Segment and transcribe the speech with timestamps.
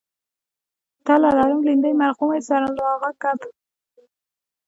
[1.05, 3.39] تله لړم لیندۍ مرغومی سلواغه کب